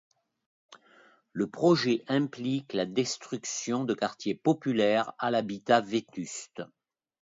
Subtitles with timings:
[1.31, 6.63] Le projet implique la destruction de quartiers populaires à l'habitat vétuste.